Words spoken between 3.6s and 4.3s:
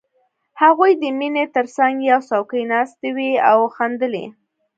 خندلې